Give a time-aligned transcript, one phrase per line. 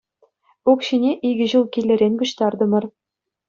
[0.73, 2.83] Укҫине икӗ ҫул килӗрен пуҫтартӑмӑр.